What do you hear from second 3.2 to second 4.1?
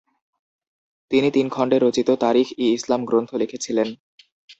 লিখেছিলেন।